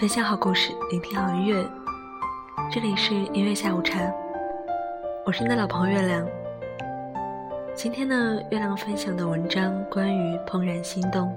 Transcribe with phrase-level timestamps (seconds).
[0.00, 1.62] 分享好故事，聆听好音乐。
[2.72, 4.00] 这里是音乐下午茶，
[5.26, 6.26] 我是你的老朋友月亮。
[7.74, 11.30] 今天呢，月亮分享的文章关于怦然心动。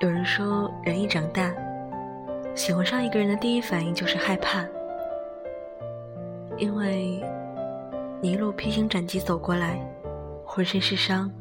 [0.00, 1.50] 有人说，人一长大，
[2.54, 4.62] 喜欢上一个人的第一反应就是害怕，
[6.58, 7.24] 因为
[8.20, 9.80] 你一路披荆斩棘走过来，
[10.44, 11.32] 浑身是伤。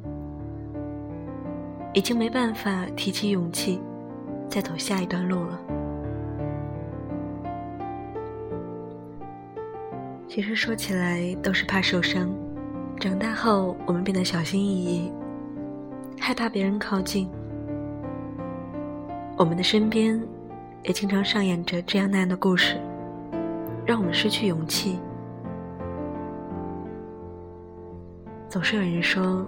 [1.97, 3.81] 已经没办法提起勇气，
[4.47, 5.59] 再走下一段路了。
[10.27, 12.29] 其实说起来都是怕受伤。
[12.99, 15.11] 长大后，我们变得小心翼翼，
[16.19, 17.27] 害怕别人靠近。
[19.35, 20.21] 我们的身边
[20.83, 22.79] 也经常上演着这样那样的故事，
[23.87, 24.99] 让我们失去勇气。
[28.47, 29.43] 总是有人说：“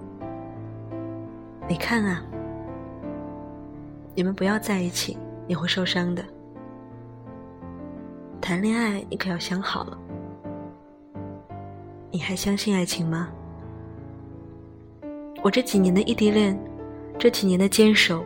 [1.70, 2.20] 你看啊。”
[4.14, 5.16] 你们不要在一起，
[5.46, 6.24] 你会受伤的。
[8.40, 9.98] 谈恋爱，你可要想好了。
[12.10, 13.28] 你还相信爱情吗？
[15.42, 16.58] 我这几年的异地恋，
[17.18, 18.24] 这几年的坚守，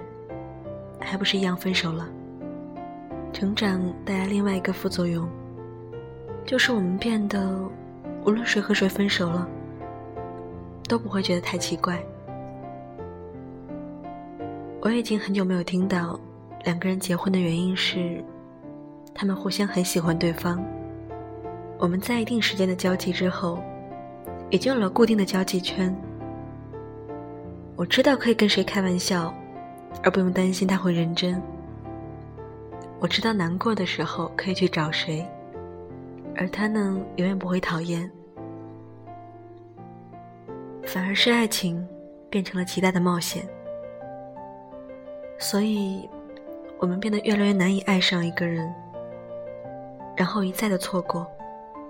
[0.99, 2.09] 还不是一样分手了？
[3.33, 5.29] 成长带来另外一个副作用，
[6.47, 7.57] 就是我们变得，
[8.25, 9.47] 无论谁和谁分手了，
[10.89, 12.03] 都不会觉得太奇怪。
[14.85, 16.21] 我已经很久没有听到
[16.65, 18.23] 两个人结婚的原因是，
[19.15, 20.63] 他们互相很喜欢对方。
[21.79, 23.65] 我们在一定时间的交际之后，
[24.51, 25.97] 已经有了固定的交际圈。
[27.77, 29.35] 我知道可以跟谁开玩笑，
[30.03, 31.41] 而不用担心他会认真。
[33.01, 35.27] 我知道难过的时候可以去找谁，
[36.37, 38.11] 而他呢，永远不会讨厌。
[40.83, 41.83] 反而是爱情
[42.29, 43.48] 变成了极大的冒险。
[45.45, 46.09] 所以，
[46.79, 48.75] 我们变得越来越难以爱上一个人，
[50.17, 51.27] 然后一再的错过。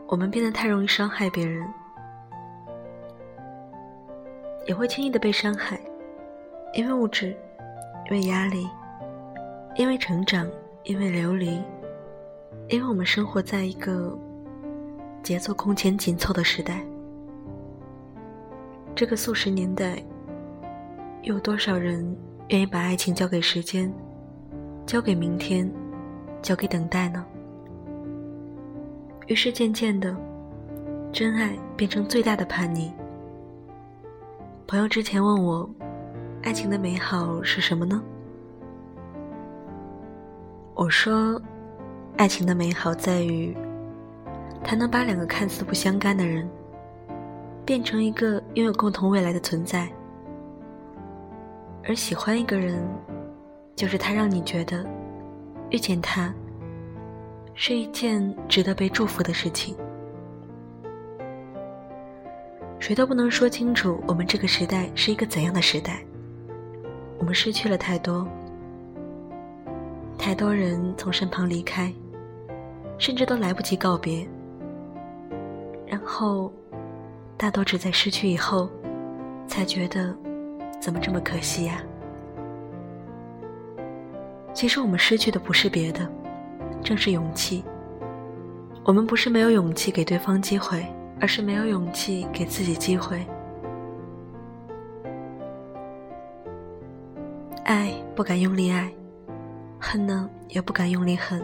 [0.08, 1.64] 我们变得太容易伤害别人，
[4.66, 5.78] 也会轻易的被伤害，
[6.72, 7.28] 因为物质，
[8.06, 8.68] 因为压力，
[9.76, 10.50] 因为成长，
[10.82, 11.62] 因为流离，
[12.68, 14.18] 因为我们生活在一个
[15.22, 16.84] 节奏空前紧凑的时代。
[18.96, 20.02] 这个速食年代，
[21.22, 22.04] 有多少人？
[22.48, 23.92] 愿意把爱情交给时间，
[24.84, 25.70] 交给明天，
[26.42, 27.24] 交给等待呢？
[29.26, 30.14] 于是渐渐的，
[31.10, 32.92] 真爱变成最大的叛逆。
[34.66, 35.68] 朋友之前问我，
[36.42, 38.02] 爱情的美好是什么呢？
[40.74, 41.40] 我说，
[42.18, 43.56] 爱情的美好在于，
[44.62, 46.46] 它能把两个看似不相干的人，
[47.64, 49.90] 变成一个拥有共同未来的存在。
[51.86, 52.82] 而喜欢一个人，
[53.76, 54.84] 就是他让你觉得
[55.70, 56.32] 遇见他
[57.54, 59.76] 是一件值得被祝福的事情。
[62.78, 66.02] 谁都不能说清楚我们这个时代是一个怎样的时代。
[67.18, 68.26] 我们失去了太多，
[70.18, 71.92] 太多人从身旁离开，
[72.98, 74.26] 甚至都来不及告别。
[75.86, 76.52] 然后，
[77.36, 78.70] 大多只在失去以后，
[79.46, 80.14] 才觉得。
[80.84, 81.82] 怎么这么可惜呀？
[84.52, 86.06] 其实我们失去的不是别的，
[86.82, 87.64] 正是勇气。
[88.84, 90.84] 我们不是没有勇气给对方机会，
[91.18, 93.26] 而是没有勇气给自己机会。
[97.64, 98.92] 爱不敢用力爱，
[99.80, 101.42] 恨呢也不敢用力恨。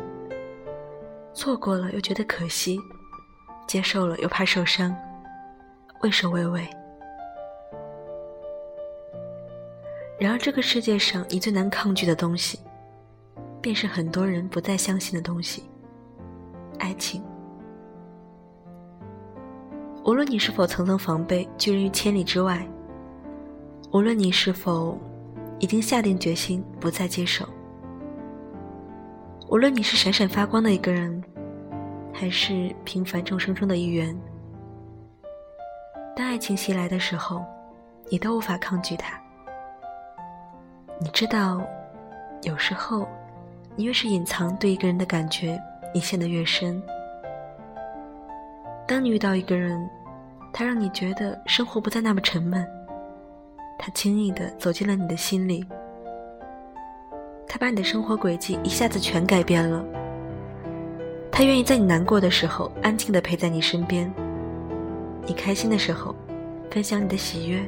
[1.32, 2.78] 错过了又觉得可惜，
[3.66, 4.94] 接受了又怕受伤，
[6.02, 6.68] 畏首畏尾。
[10.20, 12.58] 然而，这个世界上你最难抗拒的东西，
[13.62, 15.64] 便是很多人不再相信的东西——
[16.78, 17.22] 爱情。
[20.04, 22.58] 无论你是否层层防备，拒人于千里之外；
[23.92, 24.98] 无论你是否
[25.58, 27.46] 已经下定决心不再接受；
[29.48, 31.24] 无论你是闪闪发光的一个人，
[32.12, 34.14] 还是平凡众生中的一员，
[36.14, 37.42] 当爱情袭来的时候，
[38.10, 39.18] 你都无法抗拒它。
[41.02, 41.62] 你知道，
[42.42, 43.08] 有时候，
[43.74, 45.58] 你越是隐藏对一个人的感觉，
[45.94, 46.80] 你陷得越深。
[48.86, 49.88] 当你遇到一个人，
[50.52, 52.66] 他让你觉得生活不再那么沉闷，
[53.78, 55.64] 他轻易的走进了你的心里，
[57.48, 59.82] 他把你的生活轨迹一下子全改变了。
[61.32, 64.12] 他愿意在你难过的时候安静的陪在你身边，
[65.24, 66.14] 你开心的时候
[66.70, 67.66] 分享你的喜悦，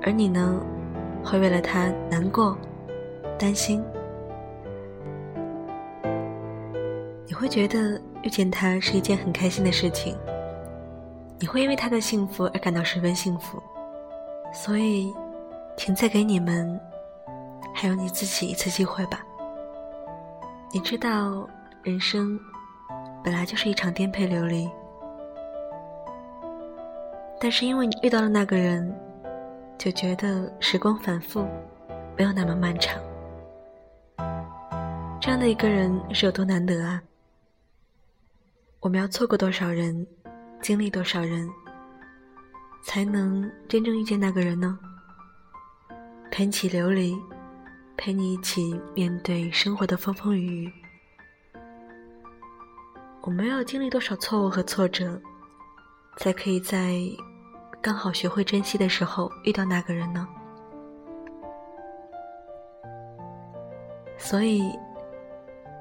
[0.00, 0.58] 而你呢？
[1.24, 2.56] 会为了他难过、
[3.38, 3.82] 担心。
[7.26, 10.16] 你会觉得遇见他是一件很开心的事情，
[11.38, 13.62] 你会因为他的幸福而感到十分幸福。
[14.52, 15.14] 所以，
[15.76, 16.78] 请再给你们
[17.72, 19.24] 还有你自己一次机会吧。
[20.72, 21.48] 你知道，
[21.82, 22.38] 人生
[23.22, 24.68] 本来就是一场颠沛流离，
[27.40, 28.92] 但是因为你遇到了那个人，
[29.80, 31.48] 就觉得时光反复，
[32.14, 33.02] 没有那么漫长。
[35.18, 37.02] 这样的一个人是有多难得啊！
[38.80, 40.06] 我们要错过多少人，
[40.60, 41.48] 经历多少人，
[42.82, 44.78] 才能真正遇见那个人呢？
[46.30, 47.16] 陪你起流离，
[47.96, 50.72] 陪你一起面对生活的风风雨雨。
[53.22, 55.18] 我们要经历多少错误和挫折，
[56.18, 57.00] 才可以在
[57.82, 60.28] 刚好学会珍惜的时候遇到那个人呢？
[64.18, 64.78] 所以，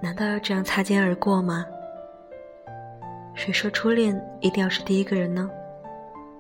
[0.01, 1.65] 难道要这样擦肩而过吗？
[3.35, 5.49] 谁说初恋一定要是第一个人呢？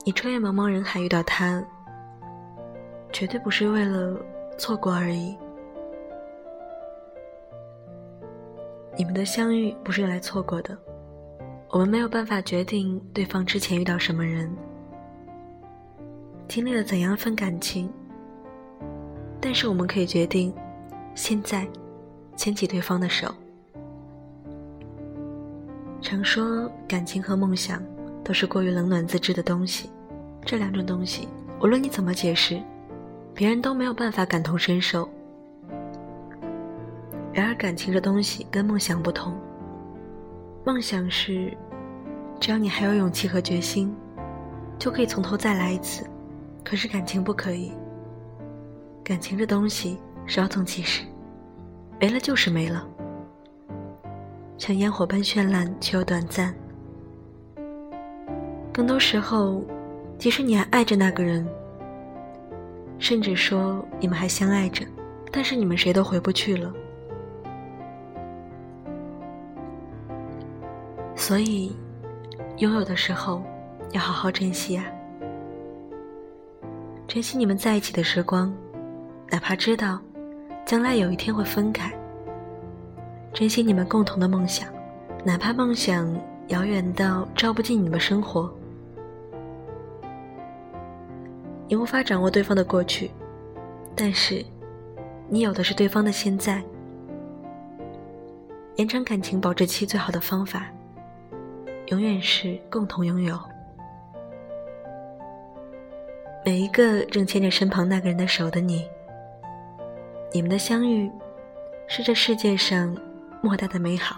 [0.05, 1.61] 你穿越茫茫人海遇到他，
[3.11, 4.17] 绝对不是为了
[4.57, 5.37] 错过而已。
[8.95, 10.77] 你们的相遇不是用来错过的。
[11.69, 14.49] 我们没有办法决定对方之前遇到什么人，
[16.49, 17.87] 经历了怎样一份感情，
[19.39, 20.51] 但是我们可以决定，
[21.13, 21.65] 现在
[22.35, 23.31] 牵起对方的手。
[26.01, 27.83] 常说感情和梦想
[28.23, 29.91] 都是过于冷暖自知的东西，
[30.43, 31.27] 这两种东西
[31.61, 32.59] 无论你怎么解释，
[33.35, 35.07] 别人都没有办法感同身受。
[37.31, 39.37] 然而感情这东西跟梦想不同，
[40.65, 41.55] 梦想是
[42.39, 43.95] 只要你还有勇气和决心，
[44.79, 46.03] 就可以从头再来一次，
[46.63, 47.71] 可是感情不可以。
[49.03, 49.97] 感情这东西
[50.27, 51.03] 稍纵即逝，
[51.99, 52.87] 没了就是没了。
[54.57, 56.53] 像烟火般绚烂，却又短暂。
[58.71, 59.63] 更多时候，
[60.17, 61.47] 即使你还爱着那个人，
[62.99, 64.85] 甚至说你们还相爱着，
[65.31, 66.71] 但是你们谁都回不去了。
[71.15, 71.75] 所以，
[72.57, 73.41] 拥有的时候
[73.91, 74.85] 要好好珍惜啊！
[77.09, 78.53] 珍惜你们在一起的时光，
[79.31, 79.99] 哪怕知道
[80.63, 81.91] 将来有一天会分开。
[83.33, 84.69] 珍惜你们共同的梦想，
[85.25, 86.15] 哪怕梦想
[86.49, 88.53] 遥远到照不进你们生活。
[91.67, 93.09] 你无法掌握对方的过去，
[93.95, 94.45] 但是
[95.27, 96.63] 你有的是对方的现在。
[98.75, 100.67] 延长感情保质期最好的方法，
[101.87, 103.35] 永远是共同拥有。
[106.49, 108.89] 每一个正牵着身旁那个人的手的你，
[110.33, 111.07] 你们的相遇，
[111.85, 112.97] 是这世界上。
[113.39, 114.15] 莫大的美好，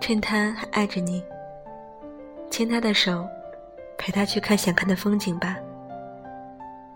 [0.00, 1.22] 趁他还爱着你，
[2.50, 3.24] 牵他的手，
[3.96, 5.56] 陪他去看想看的风景吧，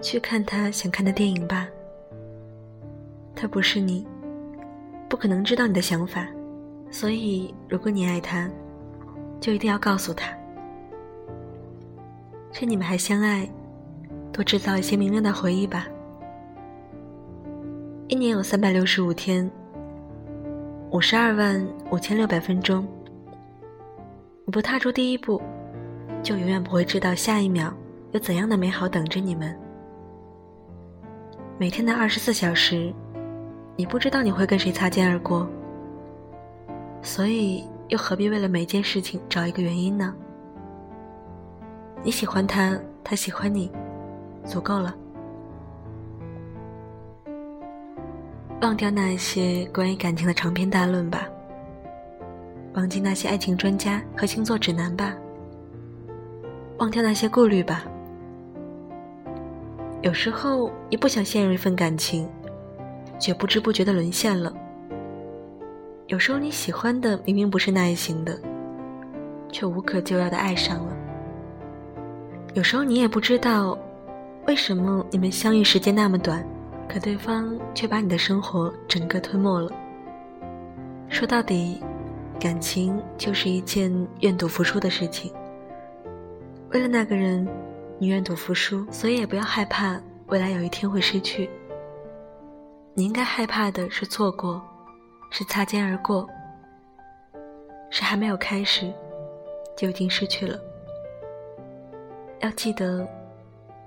[0.03, 1.69] 去看他想看的电影吧。
[3.37, 4.05] 他不是你，
[5.09, 6.27] 不可能知道你的想法，
[6.91, 8.51] 所以如果你爱他，
[9.41, 10.37] 就一定要告诉他。
[12.53, 13.49] 趁你们还相爱，
[14.33, 15.87] 多制造一些明亮的回忆吧。
[18.09, 19.51] 一年有三百六十五天。
[20.91, 22.85] 五十二万五千六百分钟，
[24.45, 25.41] 你不踏出第一步，
[26.21, 27.73] 就永远不会知道下一秒
[28.11, 29.57] 有怎样的美好等着你们。
[31.59, 32.93] 每天的二十四小时，
[33.77, 35.49] 你不知道你会跟谁擦肩而过，
[37.03, 40.13] 所以又何必为了每件事情找一个原因呢？
[42.03, 43.71] 你喜欢他，他喜欢你，
[44.45, 44.95] 足够了。
[48.63, 51.27] 忘掉那些关于感情的长篇大论吧，
[52.75, 55.15] 忘记那些爱情专家和星座指南吧，
[56.79, 57.85] 忘掉那些顾虑吧。
[60.03, 62.27] 有时候你不想陷入一份感情，
[63.19, 64.51] 却不知不觉的沦陷了。
[66.07, 68.39] 有时候你喜欢的明明不是那一型的，
[69.53, 70.97] 却无可救药的爱上了。
[72.55, 73.79] 有时候你也不知道，
[74.47, 76.45] 为什么你们相遇时间那么短。
[76.89, 79.71] 可对方却把你的生活整个吞没了。
[81.09, 81.81] 说到底，
[82.41, 85.33] 感情就是一件愿赌服输的事情。
[86.73, 87.47] 为了那个人，
[87.97, 91.49] 你愿赌服输，所以也不要害怕未来有一天会失去。
[92.95, 94.61] 你应该害怕的是错过，
[95.31, 96.27] 是擦肩而过，
[97.89, 98.93] 是还没有开始
[99.77, 100.59] 就已经失去了。
[102.41, 103.07] 要记得，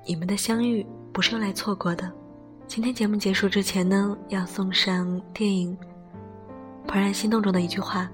[0.06, 2.12] 你们的相遇不是用来错过的。
[2.68, 5.76] 今天节目结束之前呢，要送上电影
[6.90, 8.08] 《怦然心动》中的一句话：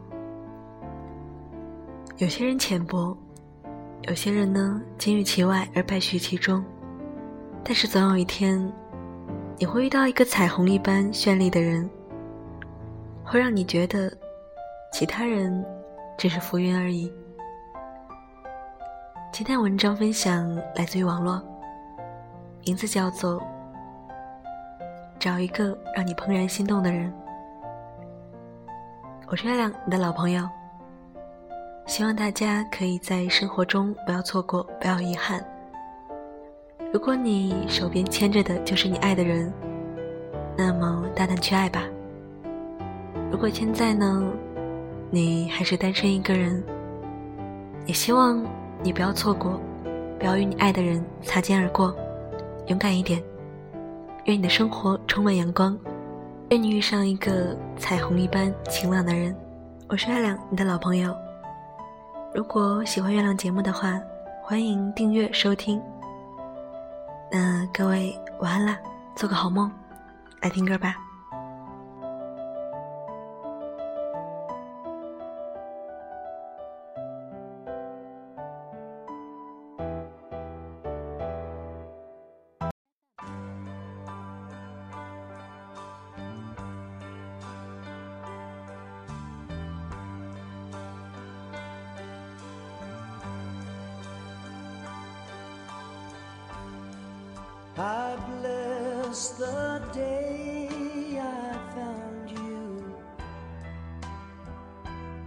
[2.17, 3.17] 有些人浅薄，
[4.03, 6.63] 有些人呢金玉其外而败絮其中，
[7.61, 8.71] 但是总有一天，
[9.57, 11.89] 你会遇到一个彩虹一般绚丽的人，
[13.25, 14.09] 会让你觉得
[14.93, 15.65] 其他人
[16.17, 17.11] 只是浮云而已。
[19.39, 21.41] 今天文章分享来自于网络，
[22.65, 23.39] 名字叫做
[25.17, 27.09] 《找一个让你怦然心动的人》。
[29.27, 30.43] 我是月亮，你的老朋友。
[31.87, 35.41] 希望大家可以在生活中不要错过，不要遗憾。
[36.91, 39.53] 如果你手边牵着的就是你爱的人，
[40.57, 41.83] 那么大胆去爱吧。
[43.31, 44.21] 如果现在呢，
[45.09, 46.61] 你还是单身一个人，
[47.85, 48.45] 也希望。
[48.81, 49.59] 你不要错过，
[50.17, 51.93] 不要与你爱的人擦肩而过，
[52.67, 53.21] 勇敢一点。
[54.25, 55.77] 愿你的生活充满阳光，
[56.49, 59.35] 愿你遇上一个彩虹一般晴朗的人。
[59.89, 61.13] 我是月亮，你的老朋友。
[62.33, 63.99] 如果喜欢月亮节目的话，
[64.43, 65.81] 欢迎订阅收听。
[67.31, 68.77] 那各位晚安啦，
[69.15, 69.69] 做个好梦，
[70.41, 70.95] 来听歌吧。
[97.79, 100.67] I bless the day
[101.17, 102.93] I found you.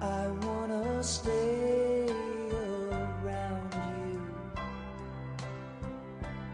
[0.02, 2.10] I wanna stay
[2.52, 4.20] around you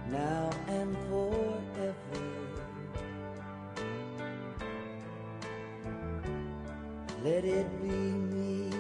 [0.08, 1.96] now and forever.
[7.24, 8.70] Let it be me.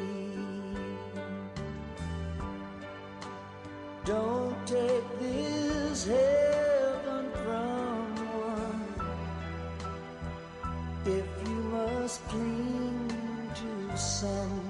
[4.04, 6.47] Don't take this head.
[14.20, 14.67] sun.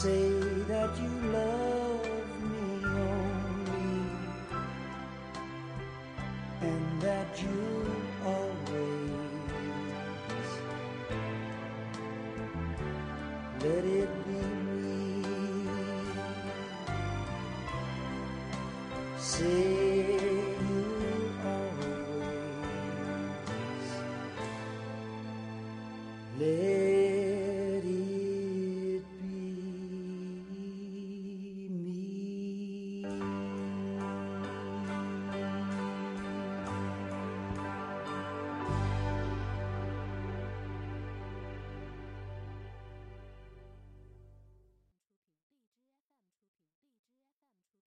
[0.00, 0.30] say
[0.66, 2.08] that you love
[2.50, 2.68] me
[3.08, 3.98] only
[6.62, 7.60] and that you
[8.24, 9.10] always
[13.62, 15.68] let it be me.
[19.18, 20.06] Say
[20.70, 20.84] you
[21.44, 22.70] always